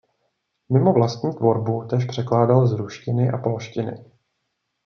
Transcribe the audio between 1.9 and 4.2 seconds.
překládal z ruštiny a polštiny.